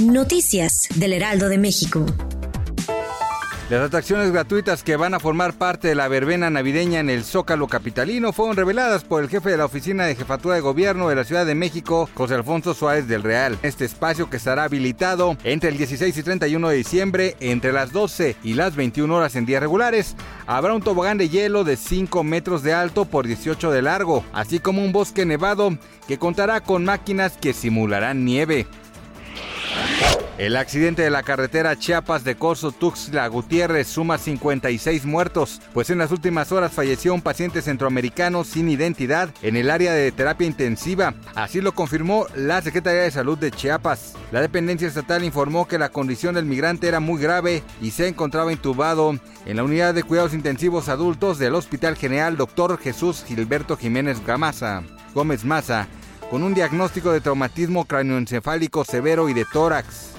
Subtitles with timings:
[0.00, 2.04] Noticias del Heraldo de México.
[3.70, 7.68] Las atracciones gratuitas que van a formar parte de la verbena navideña en el Zócalo
[7.68, 11.24] Capitalino fueron reveladas por el jefe de la Oficina de Jefatura de Gobierno de la
[11.24, 13.58] Ciudad de México, José Alfonso Suárez del Real.
[13.62, 18.36] Este espacio que estará habilitado entre el 16 y 31 de diciembre, entre las 12
[18.42, 22.62] y las 21 horas en días regulares, habrá un tobogán de hielo de 5 metros
[22.62, 27.38] de alto por 18 de largo, así como un bosque nevado que contará con máquinas
[27.40, 28.66] que simularán nieve.
[30.42, 35.98] El accidente de la carretera Chiapas de Corzo Tuxtla Gutiérrez suma 56 muertos, pues en
[35.98, 41.14] las últimas horas falleció un paciente centroamericano sin identidad en el área de terapia intensiva.
[41.36, 44.14] Así lo confirmó la Secretaría de Salud de Chiapas.
[44.32, 48.52] La dependencia estatal informó que la condición del migrante era muy grave y se encontraba
[48.52, 52.78] intubado en la unidad de cuidados intensivos adultos del Hospital General Dr.
[52.78, 54.82] Jesús Gilberto Jiménez Gamasa,
[55.14, 55.86] Gómez Maza,
[56.32, 60.12] con un diagnóstico de traumatismo cráneoencefálico severo y de tórax.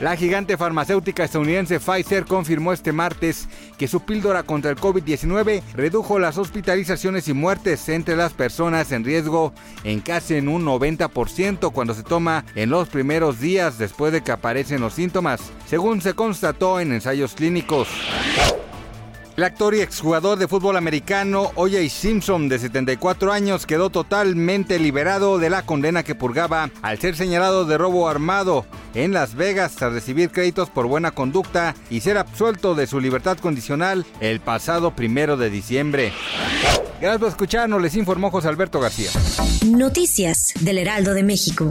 [0.00, 6.18] La gigante farmacéutica estadounidense Pfizer confirmó este martes que su píldora contra el COVID-19 redujo
[6.18, 9.52] las hospitalizaciones y muertes entre las personas en riesgo
[9.84, 14.32] en casi en un 90% cuando se toma en los primeros días después de que
[14.32, 17.88] aparecen los síntomas, según se constató en ensayos clínicos.
[19.36, 21.88] El actor y exjugador de fútbol americano O.J.
[21.88, 27.64] Simpson, de 74 años, quedó totalmente liberado de la condena que purgaba al ser señalado
[27.64, 32.74] de robo armado en Las Vegas tras recibir créditos por buena conducta y ser absuelto
[32.74, 36.12] de su libertad condicional el pasado primero de diciembre.
[37.00, 39.10] Gracias por escucharnos, les informó José Alberto García.
[39.66, 41.70] Noticias del Heraldo de México.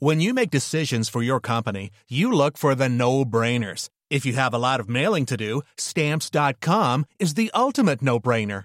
[0.00, 3.88] When you make decisions for your company, you look for the no-brainers.
[4.10, 8.64] If you have a lot of mailing to do, stamps.com is the ultimate no-brainer.